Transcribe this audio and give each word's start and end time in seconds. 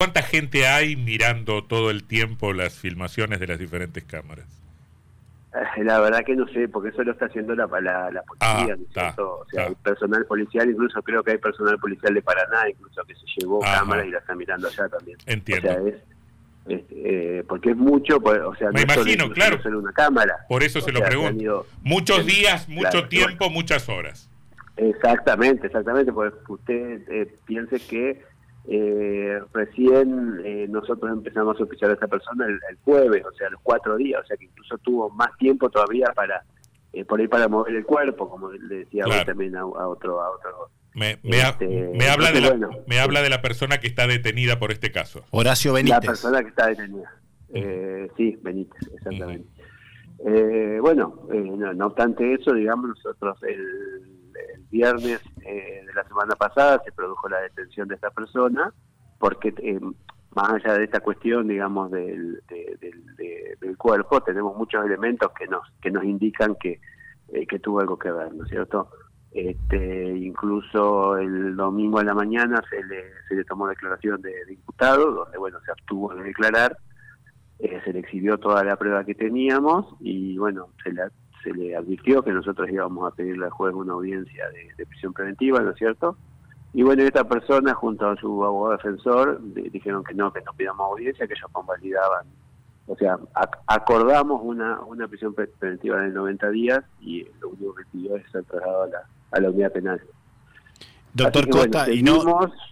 ¿Cuánta 0.00 0.22
gente 0.22 0.66
hay 0.66 0.96
mirando 0.96 1.62
todo 1.62 1.90
el 1.90 2.04
tiempo 2.04 2.54
las 2.54 2.78
filmaciones 2.78 3.38
de 3.38 3.46
las 3.46 3.58
diferentes 3.58 4.02
cámaras? 4.02 4.46
Eh, 5.52 5.84
la 5.84 6.00
verdad 6.00 6.24
que 6.24 6.34
no 6.34 6.48
sé, 6.48 6.68
porque 6.68 6.88
eso 6.88 7.02
lo 7.02 7.12
está 7.12 7.26
haciendo 7.26 7.54
la, 7.54 7.66
la, 7.66 8.22
policía, 8.22 8.78
ah, 8.96 9.14
o 9.18 9.44
sea, 9.52 9.66
el 9.66 9.76
personal 9.76 10.24
policial, 10.24 10.70
incluso 10.70 11.02
creo 11.02 11.22
que 11.22 11.32
hay 11.32 11.36
personal 11.36 11.78
policial 11.78 12.14
de 12.14 12.22
Paraná, 12.22 12.70
incluso 12.70 13.02
que 13.04 13.14
se 13.14 13.26
llevó 13.36 13.60
cámaras 13.60 14.06
y 14.06 14.10
la 14.12 14.20
está 14.20 14.34
mirando 14.34 14.68
allá 14.68 14.88
también. 14.88 15.18
Entiendo. 15.26 15.68
O 15.68 15.72
sea, 15.74 15.82
es, 16.66 16.82
eh, 16.92 17.44
porque 17.46 17.72
es 17.72 17.76
mucho, 17.76 18.16
o 18.24 18.54
sea, 18.54 18.70
me 18.70 18.80
imagino, 18.80 19.30
claro, 19.32 19.60
una 19.66 19.92
cámara. 19.92 20.46
Por 20.48 20.62
eso 20.62 20.80
se 20.80 20.92
lo 20.92 21.02
pregunto. 21.02 21.66
Muchos 21.82 22.24
días, 22.24 22.66
mucho 22.70 23.06
tiempo, 23.06 23.50
muchas 23.50 23.86
horas. 23.90 24.30
Exactamente, 24.78 25.66
exactamente, 25.66 26.10
porque 26.10 26.38
usted 26.48 27.02
eh, 27.10 27.36
piense 27.44 27.78
que 27.80 28.29
eh, 28.68 29.40
recién 29.52 30.40
eh, 30.44 30.66
nosotros 30.68 31.10
empezamos 31.10 31.56
a 31.56 31.58
sospechar 31.58 31.90
a 31.90 31.94
esta 31.94 32.08
persona 32.08 32.46
el, 32.46 32.76
jueves, 32.84 33.24
o 33.24 33.32
sea, 33.32 33.48
los 33.50 33.60
cuatro 33.62 33.96
días, 33.96 34.20
o 34.22 34.26
sea 34.26 34.36
que 34.36 34.44
incluso 34.44 34.76
tuvo 34.78 35.10
más 35.10 35.36
tiempo 35.38 35.70
todavía 35.70 36.12
para 36.14 36.42
eh, 36.92 37.04
por 37.04 37.20
ahí 37.20 37.28
para 37.28 37.48
mover 37.48 37.74
el 37.74 37.84
cuerpo, 37.84 38.28
como 38.28 38.50
le 38.50 38.80
decía 38.80 39.04
también 39.24 39.56
a, 39.56 39.64
otro 39.64 40.20
a 40.20 40.30
otro 40.30 40.70
me, 40.94 41.18
me, 41.22 41.40
este, 41.40 41.66
me 41.94 42.08
habla 42.08 42.32
de 42.32 42.40
la, 42.40 42.68
me 42.86 42.98
habla 42.98 43.22
de 43.22 43.30
la 43.30 43.40
persona 43.40 43.78
que 43.78 43.86
está 43.86 44.08
detenida 44.08 44.58
por 44.58 44.72
este 44.72 44.90
caso. 44.90 45.24
Horacio 45.30 45.72
Benítez. 45.72 46.00
La 46.00 46.00
persona 46.00 46.42
que 46.42 46.48
está 46.48 46.66
detenida. 46.66 47.14
Eh, 47.54 48.08
sí, 48.16 48.36
Benítez, 48.42 48.80
exactamente. 48.94 49.48
bueno, 50.80 51.22
no, 51.28 51.72
no, 51.72 51.86
obstante 51.86 52.34
eso, 52.34 52.52
digamos, 52.52 52.88
nosotros 52.88 53.38
el 53.44 54.10
el 54.54 54.62
viernes 54.70 55.20
eh, 55.50 55.84
de 55.84 55.94
la 55.94 56.04
semana 56.04 56.34
pasada 56.36 56.80
se 56.84 56.92
produjo 56.92 57.28
la 57.28 57.40
detención 57.40 57.88
de 57.88 57.96
esta 57.96 58.10
persona, 58.10 58.72
porque 59.18 59.52
eh, 59.58 59.80
más 60.34 60.50
allá 60.50 60.74
de 60.74 60.84
esta 60.84 61.00
cuestión, 61.00 61.48
digamos, 61.48 61.90
del, 61.90 62.40
del 62.48 63.76
cuerpo, 63.76 64.20
tenemos 64.22 64.56
muchos 64.56 64.84
elementos 64.84 65.32
que 65.32 65.46
nos 65.48 65.62
que 65.82 65.90
nos 65.90 66.04
indican 66.04 66.54
que, 66.54 66.80
eh, 67.28 67.46
que 67.46 67.58
tuvo 67.58 67.80
algo 67.80 67.98
que 67.98 68.12
ver, 68.12 68.32
¿no 68.32 68.44
es 68.44 68.50
cierto? 68.50 68.90
Este, 69.32 70.16
incluso 70.16 71.16
el 71.16 71.56
domingo 71.56 71.98
a 71.98 72.04
la 72.04 72.14
mañana 72.14 72.62
se 72.70 72.82
le, 72.84 73.04
se 73.28 73.34
le 73.34 73.44
tomó 73.44 73.66
declaración 73.66 74.22
de, 74.22 74.32
de 74.46 74.52
imputado, 74.52 75.10
donde 75.10 75.38
bueno 75.38 75.58
se 75.64 75.72
abstuvo 75.72 76.14
de 76.14 76.22
declarar, 76.22 76.76
se 77.58 77.92
le 77.92 77.98
exhibió 77.98 78.38
toda 78.38 78.64
la 78.64 78.76
prueba 78.76 79.04
que 79.04 79.14
teníamos 79.14 79.86
y 80.00 80.38
bueno, 80.38 80.68
se 80.82 80.92
le, 80.92 81.02
se 81.42 81.52
le 81.52 81.76
advirtió 81.76 82.22
que 82.22 82.32
nosotros 82.32 82.68
íbamos 82.70 83.10
a 83.10 83.14
pedirle 83.14 83.46
al 83.46 83.50
juez 83.50 83.74
una 83.74 83.94
audiencia 83.94 84.44
de, 84.76 84.86
prisión 84.86 85.12
preventiva, 85.12 85.60
¿no 85.60 85.70
es 85.70 85.76
cierto? 85.76 86.16
Y 86.72 86.82
bueno, 86.82 87.02
esta 87.02 87.24
persona 87.24 87.74
junto 87.74 88.08
a 88.08 88.16
su 88.16 88.44
abogado 88.44 88.76
defensor 88.76 89.40
dijeron 89.42 90.04
que 90.04 90.14
no, 90.14 90.32
que 90.32 90.40
no 90.42 90.52
pidamos 90.52 90.86
audiencia, 90.86 91.26
que 91.26 91.34
ellos 91.34 91.50
convalidaban. 91.52 92.26
O 92.86 92.96
sea, 92.96 93.18
acordamos 93.66 94.40
una, 94.42 94.80
una 94.80 95.08
prisión 95.08 95.34
preventiva 95.34 96.00
de 96.00 96.10
90 96.10 96.50
días 96.50 96.80
y 97.00 97.26
lo 97.40 97.50
único 97.50 97.74
que 97.74 97.84
pidió 97.92 98.16
es 98.16 98.30
ser 98.30 98.44
trasladado 98.44 98.84
a 98.84 98.86
la, 98.88 98.98
a 99.32 99.40
la 99.40 99.50
unidad 99.50 99.72
penal. 99.72 100.00
Doctor 101.12 101.48
Costa, 101.48 101.90
¿y 101.90 102.02
no, 102.02 102.22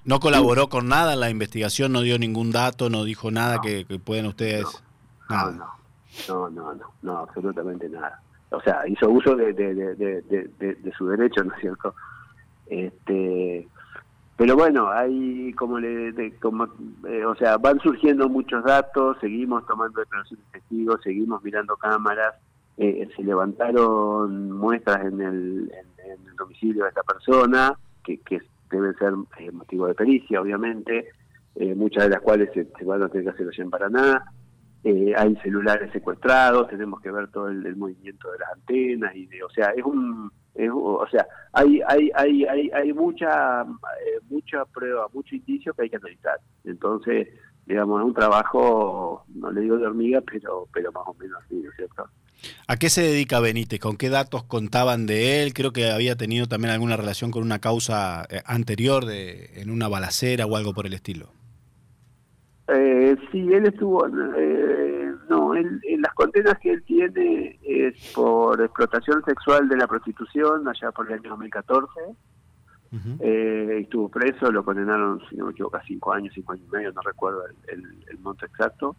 no 0.05 0.21
colaboró 0.21 0.69
con 0.69 0.89
nada 0.89 1.15
en 1.15 1.21
la 1.21 1.31
investigación? 1.31 1.93
¿No 1.93 2.03
dio 2.03 2.19
ningún 2.19 2.53
dato? 2.53 2.89
¿No 2.89 3.03
dijo 3.03 3.33
nada 3.33 3.61
que, 3.61 3.85
que, 3.85 3.99
pueden 3.99 4.27
ustedes...? 4.27 4.65
no, 5.29 5.51
no, 5.51 5.67
no, 6.29 6.51
no, 6.51 6.75
no, 6.75 6.93
no, 7.03 7.19
absolutamente 7.19 7.89
nada 7.89 8.23
o 8.51 8.61
sea, 8.63 8.87
hizo 8.87 9.11
uso 9.11 9.37
de, 9.37 9.53
de, 9.53 10.93
su 10.97 11.09
derecho, 11.09 11.45
¿no 11.45 11.55
es 11.55 11.61
cierto? 11.61 11.95
Este, 12.67 13.69
pero 14.39 14.57
bueno, 14.57 14.89
hay 14.89 15.53
como 15.55 15.81
le, 15.81 16.33
como, 16.39 16.69
eh, 17.09 17.25
o 17.25 17.35
sea, 17.35 17.59
van 17.59 17.81
surgiendo 17.81 18.29
muchos 18.29 18.63
datos, 18.65 19.17
seguimos 19.21 19.67
tomando 19.67 20.01
declaraciones 20.01 20.47
de 20.47 20.61
testigos, 20.61 21.03
seguimos 21.03 21.43
mirando 21.43 21.77
cámaras, 21.77 22.37
eh, 22.77 23.09
se 23.17 23.23
levantaron 23.25 24.53
muestras 24.53 25.05
en 25.05 25.21
el, 25.21 25.73
en, 26.05 26.27
el, 26.29 26.37
domicilio 26.37 26.85
de 26.85 26.91
esta 26.91 27.03
persona, 27.03 27.77
que, 28.05 28.19
que 28.19 28.41
deben 28.71 28.95
ser 28.97 29.13
eh, 29.39 29.51
motivo 29.51 29.89
de 29.89 29.95
pericia, 29.95 30.41
obviamente, 30.41 31.09
muchas 31.75 32.05
de 32.05 32.11
las 32.11 32.21
cuales 32.21 32.51
se, 32.55 32.69
van 32.85 33.03
a 33.03 33.09
tener 33.09 33.25
que 33.25 33.31
hacer 33.31 33.49
allá 33.49 33.65
en 33.65 33.71
Paraná. 33.71 34.25
Eh, 34.85 35.13
hay 35.17 35.35
celulares 35.37 35.91
secuestrados, 35.93 36.69
tenemos 36.69 37.01
que 37.01 37.11
ver 37.11 37.29
todo 37.29 37.49
el, 37.49 37.77
movimiento 37.77 38.31
de 38.31 38.39
las 38.39 38.53
antenas 38.53 39.15
y 39.15 39.27
de, 39.27 39.43
o 39.43 39.51
sea, 39.51 39.71
es 39.77 39.85
un, 39.85 40.31
o 40.73 41.07
sea, 41.11 41.27
hay 41.53 41.81
hay 41.87 42.11
hay 42.15 42.45
hay, 42.45 42.71
hay 42.71 42.93
mucha 42.93 43.63
eh, 43.63 44.21
mucha 44.31 44.65
prueba, 44.67 45.09
mucho 45.13 45.35
indicio 45.35 45.75
que 45.75 45.83
hay 45.83 45.91
que 45.91 45.97
analizar. 45.97 46.39
Entonces, 46.65 47.29
digamos, 47.67 48.01
es 48.01 48.07
un 48.07 48.15
trabajo, 48.15 49.25
no 49.35 49.51
le 49.51 49.63
digo 49.63 49.79
de 49.79 49.87
hormiga, 49.87 50.21
pero 50.21 50.69
pero 50.73 50.93
más 50.93 51.05
o 51.07 51.15
menos 51.15 51.43
así, 51.45 51.57
¿no 51.57 51.71
es 51.71 51.77
cierto? 51.77 52.09
¿A 52.69 52.77
qué 52.77 52.89
se 52.89 53.03
dedica 53.03 53.41
Benítez? 53.41 53.81
¿Con 53.81 53.97
qué 53.97 54.09
datos 54.11 54.45
contaban 54.45 55.07
de 55.07 55.43
él? 55.43 55.55
Creo 55.55 55.73
que 55.73 55.91
había 55.91 56.17
tenido 56.17 56.47
también 56.47 56.73
alguna 56.73 56.97
relación 56.97 57.31
con 57.31 57.43
una 57.43 57.59
causa 57.59 58.27
eh, 58.31 58.43
anterior 58.47 59.07
de 59.07 59.61
en 59.61 59.71
una 59.71 59.89
balacera 59.89 60.47
o 60.47 60.57
algo 60.57 60.73
por 60.73 60.87
el 60.87 60.95
estilo. 60.95 61.33
Eh, 62.71 63.17
sí, 63.33 63.51
él 63.53 63.67
estuvo, 63.67 64.07
eh, 64.07 65.15
no, 65.31 65.55
él, 65.55 65.81
las 66.01 66.13
condenas 66.13 66.59
que 66.59 66.73
él 66.73 66.83
tiene 66.85 67.59
es 67.63 68.13
por 68.15 68.61
explotación 68.61 69.25
sexual 69.25 69.69
de 69.69 69.77
la 69.79 69.87
prostitución 69.87 70.69
allá 70.69 70.93
por 70.93 71.07
el 71.07 71.15
año 71.19 71.31
2014. 71.31 71.91
eh, 73.21 73.79
estuvo 73.83 74.11
preso, 74.11 74.53
lo 74.53 74.65
condenaron, 74.65 75.21
si 75.31 75.37
no 75.37 75.47
me 75.47 75.53
equivoco, 75.53 75.79
a 75.79 75.83
cinco 75.83 76.13
años, 76.13 76.33
cinco 76.35 76.53
años 76.53 76.67
y 76.69 76.77
medio, 76.77 76.93
no 76.93 77.01
recuerdo 77.01 77.43
el, 77.69 78.19
monto 78.19 78.45
exacto. 78.45 78.97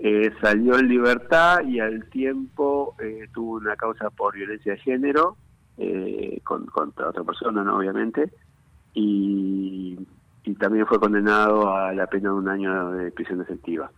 Eh, 0.00 0.32
salió 0.40 0.76
en 0.76 0.88
libertad 0.88 1.60
y 1.64 1.78
al 1.78 2.08
tiempo 2.10 2.96
eh, 2.98 3.28
tuvo 3.32 3.58
una 3.58 3.76
causa 3.76 4.10
por 4.10 4.34
violencia 4.34 4.72
de 4.72 4.78
género 4.78 5.36
eh, 5.78 6.40
contra 6.42 7.10
otra 7.10 7.22
persona, 7.22 7.62
¿no? 7.62 7.76
obviamente. 7.76 8.32
Y 8.92 9.98
y 10.44 10.54
también 10.54 10.86
fue 10.86 11.00
condenado 11.00 11.74
a 11.74 11.92
la 11.92 12.06
pena 12.06 12.30
de 12.30 12.34
un 12.36 12.48
año 12.48 12.92
de 12.92 13.10
prisión 13.10 13.40
efectiva. 13.40 13.90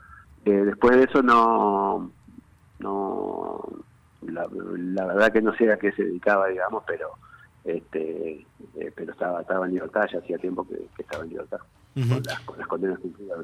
Eh, 0.45 0.65
después 0.65 0.97
de 0.97 1.05
eso 1.05 1.23
no, 1.23 2.11
no 2.79 3.69
la, 4.23 4.47
verdad 5.07 5.33
que 5.33 5.43
no 5.43 5.55
sé 5.57 5.71
a 5.73 5.79
qué 5.79 5.93
se 5.93 6.05
dedicaba, 6.05 6.47
digamos, 6.49 6.85
pero 6.87 7.11
este 7.65 8.47
eh, 8.77 8.93
pero 8.95 9.13
estaba 9.13 9.41
estaba 9.41 9.67
en 9.67 9.75
libertad, 9.75 10.07
ya 10.11 10.19
hacía 10.21 10.39
tiempo 10.39 10.67
que, 10.67 10.89
estaba 10.99 11.25
en 11.25 11.31
libertad, 11.31 11.59
con, 11.95 12.23
las, 12.25 12.41
con, 12.41 12.59
las, 12.59 12.69
condenas 12.69 12.99
cumplidas. 13.01 13.39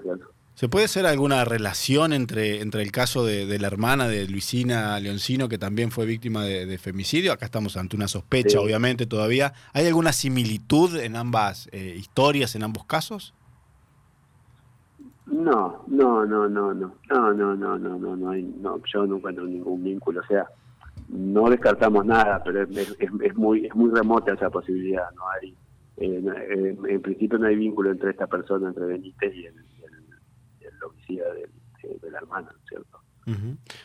¿Se 0.55 0.69
puede 0.69 0.85
hacer 0.85 1.07
alguna 1.07 1.45
relación 1.47 2.13
entre, 2.13 2.61
entre 2.61 2.83
el 2.83 2.93
caso 2.93 3.25
de, 3.25 3.59
la 3.59 3.67
hermana 3.67 4.07
de 4.07 4.29
Luisina 4.29 5.01
Leoncino, 5.01 5.49
que 5.49 5.57
también 5.57 5.91
fue 5.91 6.05
víctima 6.05 6.45
de, 6.45 6.79
femicidio? 6.79 7.33
Acá 7.33 7.47
estamos 7.47 7.77
ante 7.79 7.97
una 7.97 8.07
sospecha, 8.07 8.61
obviamente, 8.61 9.07
todavía. 9.07 9.55
¿Hay 9.73 9.87
alguna 9.87 10.13
similitud 10.13 10.97
en 10.97 11.17
ambas 11.17 11.69
eh, 11.73 11.95
historias, 11.97 12.55
en 12.55 12.65
ambos 12.65 12.85
casos? 12.85 13.35
No, 15.27 15.85
no, 15.87 16.27
no, 16.27 16.49
no, 16.49 16.75
no, 16.75 16.93
no, 17.09 17.33
no, 17.35 17.57
no, 17.57 17.79
no, 17.79 17.99
no, 17.99 18.17
no, 18.17 18.31
hay, 18.31 18.43
no 18.43 18.79
yo 18.93 19.07
no 19.07 19.17
encuentro 19.17 19.47
ningún 19.47 19.83
vínculo, 19.83 20.21
o 20.21 20.27
sea, 20.27 20.47
no 21.09 21.49
descartamos 21.49 22.05
nada, 22.05 22.43
pero 22.45 22.65
es, 22.65 22.97
es, 22.99 23.35
muy 23.37 23.65
es 23.65 23.75
muy 23.75 23.91
remota 23.91 24.35
esa 24.35 24.51
posibilidad, 24.51 25.11
no 25.17 25.23
hay, 25.31 25.57
eh, 25.97 26.77
en 26.89 27.01
principio 27.01 27.39
no 27.39 27.47
hay 27.47 27.57
vínculo 27.57 27.93
entre 27.93 28.11
esta 28.11 28.27
persona, 28.27 28.69
entre 28.69 28.85
Benítez 28.85 29.35
y 29.35 29.47
el, 29.47 29.55
homicida 30.85 31.25
de, 31.33 32.11
la 32.11 32.19
hermana, 32.19 32.55
¿cierto? 32.69 33.01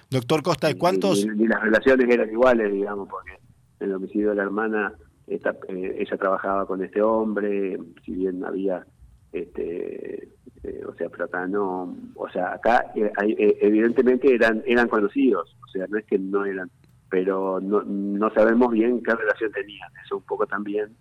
Doctor 0.09 0.44
Costa, 0.44 0.74
¿cuántos...? 0.78 1.25
Ni, 1.25 1.47
las 1.47 1.62
relaciones 1.62 2.09
eran 2.09 2.30
iguales, 2.31 2.72
digamos, 2.72 3.08
porque 3.09 3.40
el 3.80 3.94
homicidio 3.94 4.30
de 4.30 4.35
la 4.35 4.44
hermana 4.44 4.94
eh, 5.28 5.96
ella 6.00 6.18
trabajaba 6.18 6.66
con 6.66 6.84
este 6.84 7.02
hombre, 7.02 7.78
si 8.06 8.13
bien 8.13 8.44
había, 8.46 8.86
este, 9.34 10.30
eh, 10.63 10.81
o 10.88 10.94
sea, 10.96 11.09
pero 11.09 11.25
acá 11.25 11.46
no, 11.47 11.97
o 12.16 12.30
sea, 12.30 12.54
acá 12.54 12.92
eh, 12.95 13.57
evidentemente 13.62 14.33
eran 14.33 14.63
eran 14.66 14.88
conocidos, 14.88 15.57
o 15.66 15.68
sea, 15.68 15.86
no 15.89 15.98
es 15.98 16.06
que 16.06 16.18
no 16.18 16.45
eran, 16.45 16.72
pero 17.10 17.60
no, 17.60 17.83
no 17.83 18.30
sabemos 18.31 18.72
bien 18.72 19.04
qué 19.04 19.16
relación 19.16 19.51
tenían, 19.51 19.89
eso 20.06 20.18
un 20.18 20.24
poco 20.24 20.48
también 20.48 20.95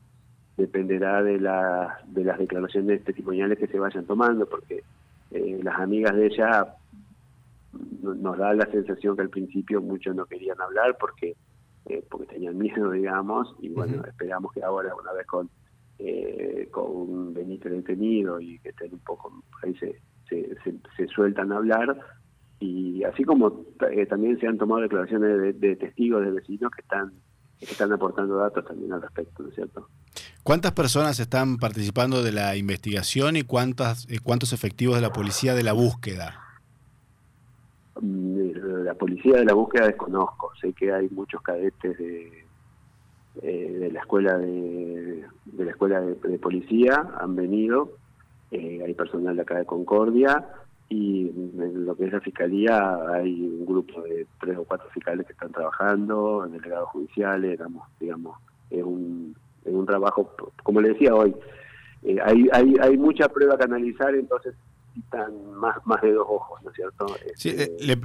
dependerá 0.57 1.23
de, 1.23 1.39
la, 1.39 1.99
de 2.07 2.25
las 2.25 2.39
declaraciones 2.39 3.05
testimoniales 3.05 3.59
que 3.59 3.69
se 3.69 3.79
vayan 3.79 4.07
tomando, 4.07 4.47
porque 4.47 4.83
eh, 5.37 5.61
las 5.63 5.79
amigas 5.79 6.15
de 6.17 6.27
ella 6.27 6.75
nos 8.03 8.39
da 8.39 8.55
la 8.55 8.67
sensación 8.71 9.17
que 9.17 9.23
al 9.23 9.31
principio 9.31 9.83
muchos 9.83 10.15
no 10.15 10.27
querían 10.27 10.61
hablar 10.61 10.97
porque 10.99 11.37
eh, 11.89 12.05
porque 12.11 12.27
tenían 12.27 12.59
miedo, 12.59 12.91
digamos, 12.93 13.55
y 13.61 13.69
bueno, 13.69 14.05
esperamos 14.05 14.53
que 14.53 14.63
ahora, 14.63 14.95
una 14.95 15.13
vez 15.13 15.27
con 15.27 15.49
eh, 15.99 16.69
con 16.71 17.33
Benito 17.33 17.69
detenido 17.69 18.41
y 18.41 18.59
que 18.59 18.71
estén 18.71 18.93
un 18.93 18.99
poco, 19.01 19.33
ahí 19.63 19.75
se, 19.77 19.99
se, 20.29 21.09
sueltan 21.09 21.53
a 21.53 21.57
hablar, 21.57 21.99
y 22.61 23.03
así 23.05 23.25
como 23.25 23.65
eh, 23.91 24.05
también 24.07 24.39
se 24.39 24.47
han 24.47 24.59
tomado 24.59 24.83
declaraciones 24.83 25.59
de, 25.59 25.77
testigos, 25.77 26.25
de 26.25 26.33
vecinos 26.33 26.71
que 26.73 26.83
están, 26.83 27.13
que 27.59 27.67
están 27.67 27.93
aportando 27.93 28.37
datos 28.37 28.65
también 28.67 28.93
al 28.93 29.03
respecto, 29.03 29.43
¿no 29.43 29.49
es 29.49 29.55
cierto? 29.55 29.89
¿Cuántas 30.47 30.71
personas 30.71 31.19
están 31.19 31.57
participando 31.57 32.23
de 32.23 32.31
la 32.31 32.55
investigación 32.55 33.35
y 33.35 33.43
cuántas, 33.43 34.09
eh, 34.09 34.21
cuántos 34.23 34.53
efectivos 34.53 34.95
de 34.95 35.03
la 35.03 35.13
policía 35.13 35.55
de 35.55 35.65
la 35.65 35.73
búsqueda? 35.73 36.41
Mm, 38.01 38.85
la 38.85 38.95
policía 38.95 39.39
de 39.39 39.45
la 39.45 39.55
búsqueda 39.55 39.89
desconozco. 39.89 40.53
Sé 40.61 40.73
que 40.73 40.93
hay 40.93 41.09
muchos 41.09 41.43
cadetes 41.43 41.99
de, 41.99 42.45
eh, 43.43 43.77
de 43.77 43.91
la 43.91 43.99
escuela 43.99 44.39
de, 44.39 45.25
de 45.47 45.65
la 45.65 45.73
escuela 45.73 46.01
de, 46.01 46.39
policía 46.39 47.05
han 47.21 47.35
venido. 47.35 47.95
Eh, 48.53 48.83
hay 48.87 48.95
personal 48.95 49.35
de 49.35 49.43
acá 49.43 49.59
de 49.59 49.67
Concordia 49.67 50.47
y 50.89 51.29
en 51.29 51.87
lo 51.87 51.97
que 51.97 52.05
es 52.05 52.13
la 52.13 52.21
fiscalía 52.21 52.95
hay 53.13 53.43
un 53.43 53.67
grupo 53.67 54.01
de 54.03 54.29
tres 54.39 54.57
o 54.59 54.63
cuatro 54.63 54.89
fiscales 54.91 55.27
que 55.27 55.33
están 55.33 55.51
trabajando, 55.51 56.47
delegados 56.49 56.91
judiciales, 56.91 57.51
digamos, 57.51 57.89
digamos 57.99 58.37
es 58.71 58.83
un, 58.83 59.26
un 59.77 59.87
trabajo, 59.87 60.35
como 60.63 60.81
le 60.81 60.91
decía 60.91 61.15
hoy, 61.15 61.35
eh, 62.03 62.19
hay, 62.25 62.49
hay, 62.53 62.75
hay 62.81 62.97
mucha 62.97 63.29
prueba 63.29 63.57
que 63.57 63.65
analizar, 63.65 64.15
entonces 64.15 64.55
necesitan 64.97 65.55
más, 65.55 65.77
más 65.85 66.01
de 66.03 66.13
dos 66.13 66.27
ojos, 66.29 66.63
¿no 66.63 66.71
es 66.71 66.77
cierto? 66.77 67.07
Sí, 67.35 67.51
este, 67.51 67.77
le, 67.81 67.97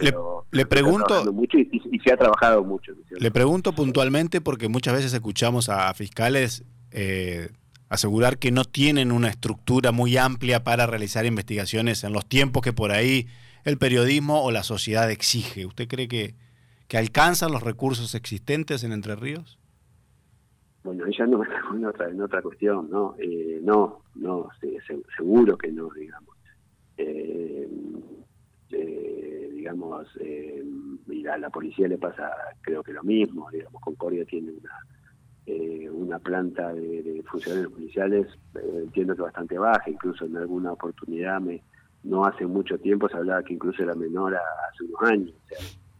le, 0.51 0.65
pregunto... 0.65 1.31
Mucho 1.33 1.57
y, 1.57 2.00
se 2.03 2.13
ha 2.13 2.18
trabajado 2.18 2.63
mucho. 2.63 2.94
le 3.09 3.31
pregunto 3.31 3.73
puntualmente 3.73 4.41
porque 4.41 4.68
muchas 4.68 4.95
veces 4.95 5.13
escuchamos 5.13 5.69
a 5.69 5.94
fiscales 5.94 6.63
eh, 6.91 7.50
asegurar 7.89 8.38
que 8.38 8.51
no 8.51 8.65
tienen 8.65 9.12
una 9.12 9.29
estructura 9.29 9.91
muy 9.91 10.18
amplia 10.18 10.63
para 10.63 10.88
realizar 10.88 11.25
investigaciones 11.25 12.03
en 12.03 12.13
los 12.13 12.25
tiempos 12.25 12.62
que 12.62 12.73
por 12.73 12.91
ahí 12.91 13.27
el 13.63 13.77
periodismo 13.77 14.44
o 14.44 14.51
la 14.51 14.63
sociedad 14.63 15.09
exige. 15.12 15.65
¿Usted 15.65 15.88
cree 15.88 16.07
que, 16.07 16.35
que 16.88 16.97
alcanzan 16.97 17.51
los 17.51 17.63
recursos 17.63 18.15
existentes 18.15 18.83
en 18.83 18.91
Entre 18.91 19.15
Ríos? 19.15 19.59
Bueno, 20.83 21.06
ella 21.06 21.28
no 21.28 21.42
en 21.75 21.86
otra, 21.86 22.10
en 22.10 22.22
otra 22.22 22.42
cuestión, 22.42 22.89
¿no? 22.89 23.16
Eh, 23.18 23.60
no, 23.63 24.01
no, 24.16 24.50
seguro 25.18 25.57
que 25.57 25.72
no, 25.72 25.89
digamos. 25.89 26.36
Eh, 26.98 27.68
eh, 28.72 29.50
digamos, 29.54 30.07
mira, 31.07 31.33
a 31.36 31.38
la 31.38 31.50
policía 31.50 31.88
le 31.88 31.98
pasa 31.98 32.31
creo 32.62 32.83
que 32.83 32.94
lo 32.94 33.04
mismo, 33.04 33.50
digamos, 33.51 33.81
Concordia 33.81 34.25
tiene 34.25 34.51
una 34.51 34.72
eh, 35.48 35.89
una 35.89 36.19
planta 36.19 36.72
de, 36.74 37.24
funcionarios 37.25 37.74
policiales, 37.74 38.28
eh, 38.56 38.83
entiendo 38.83 39.16
que 39.16 39.24
bastante 39.24 39.57
baja, 39.57 39.89
incluso 39.89 40.25
en 40.25 40.38
alguna 40.38 40.72
oportunidad, 40.74 41.42
me, 41.42 41.63
no 42.04 42.25
hace 42.25 42.45
mucho 42.45 42.78
tiempo 42.78 43.10
se 43.10 43.18
hablaba 43.18 43.44
que 43.44 43.54
incluso 43.56 43.81
era 43.81 43.95
menor 43.95 44.36
hace 44.36 44.83
unos 44.83 45.01
años, 45.01 45.33
o 45.44 45.48
sea, 45.48 45.57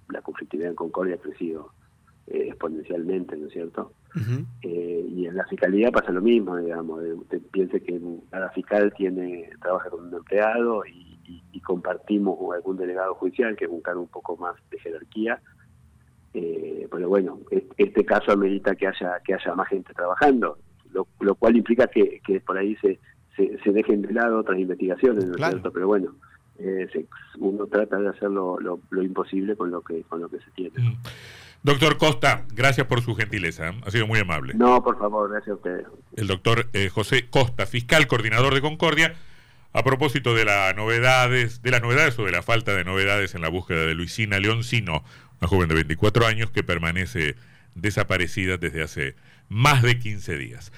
la 0.10 0.22
conflictividad 0.22 0.70
en 0.70 0.76
Concordia 0.76 1.16
ha 1.16 1.18
crecido 1.18 1.72
eh, 2.28 2.50
exponencialmente, 2.50 3.36
¿no 3.36 3.48
es 3.48 3.54
cierto? 3.54 3.94
Y 4.14 5.26
en 5.26 5.36
la 5.36 5.46
fiscalía 5.46 5.92
pasa 5.92 6.12
lo 6.12 6.22
mismo, 6.22 6.58
digamos, 6.58 7.02
usted 7.16 7.42
piense 7.52 7.82
que 7.82 8.00
cada 8.30 8.50
fiscal 8.50 8.94
tiene 8.96 9.50
trabaja 9.62 9.90
con 9.90 10.08
un 10.08 10.14
empleado 10.14 10.86
y, 10.86 11.12
y 11.52 11.60
compartimos 11.62 12.38
con 12.38 12.56
algún 12.56 12.78
delegado 12.78 13.16
judicial, 13.16 13.56
que 13.56 13.66
es 13.66 13.72
un 13.72 13.82
cargo 13.82 14.02
un 14.02 14.08
poco 14.08 14.38
más 14.38 14.56
de 14.70 14.80
jerarquía, 14.80 15.42
eh, 16.34 16.88
pero 16.90 17.10
bueno, 17.10 17.40
este 17.78 18.06
caso 18.06 18.32
amerita 18.32 18.76
que 18.76 18.88
haya 18.88 19.20
que 19.24 19.34
haya 19.34 19.54
más 19.54 19.68
gente 19.68 19.94
trabajando, 19.94 20.58
lo, 20.94 21.36
cual 21.36 21.58
implica 21.58 21.88
que, 21.88 22.22
por 22.46 22.58
ahí 22.58 22.76
se, 22.78 23.00
se, 23.36 23.72
dejen 23.72 24.02
de 24.02 24.14
lado 24.14 24.40
otras 24.40 24.60
investigaciones, 24.60 25.26
¿no 25.26 25.36
es 25.36 25.50
cierto? 25.50 25.72
Pero 25.72 25.88
bueno, 25.88 26.16
eh, 26.60 26.88
uno 27.40 27.68
trata 27.68 27.98
de 27.98 28.10
hacer 28.10 28.30
lo, 28.30 28.80
imposible 28.92 29.56
con 29.56 29.72
lo 29.72 29.82
que 29.82 30.04
con 30.04 30.22
lo 30.22 30.30
que 30.30 30.40
se 30.40 30.52
tiene. 30.52 30.80
Mm. 30.80 30.96
Doctor 31.64 31.98
Costa, 31.98 32.46
gracias 32.54 32.88
por 32.88 33.02
su 33.02 33.16
gentileza, 33.16 33.70
¿eh? 33.70 33.82
ha 33.86 33.92
sido 33.92 34.08
muy 34.08 34.20
amable. 34.20 34.54
No, 34.56 34.84
por 34.84 34.98
favor, 34.98 35.30
gracias 35.30 35.52
a 35.52 35.56
ustedes. 35.56 35.86
El 36.16 36.26
doctor 36.26 36.68
eh, 36.74 36.90
José 36.90 37.30
Costa, 37.30 37.68
fiscal 37.68 38.08
coordinador 38.08 38.56
de 38.56 38.62
Concordia, 38.62 39.14
a 39.72 39.84
propósito 39.84 40.34
de 40.34 40.46
las 40.46 40.76
novedades, 40.76 41.62
de 41.62 41.70
las 41.70 41.84
novedades 41.84 42.18
o 42.18 42.26
de 42.26 42.32
la 42.32 42.42
falta 42.42 42.74
de 42.74 42.84
novedades 42.84 43.36
en 43.36 43.42
la 43.42 43.50
búsqueda 43.50 43.86
de 43.86 43.94
Luisina 43.94 44.40
Leoncino, 44.40 45.04
una 45.40 45.48
joven 45.48 45.70
de 45.70 45.76
24 45.76 46.26
años 46.26 46.50
que 46.50 46.64
permanece 46.64 47.36
desaparecida 47.76 48.58
desde 48.58 48.82
hace 48.82 49.16
más 49.48 49.84
de 49.84 50.00
15 50.00 50.38
días. 50.38 50.72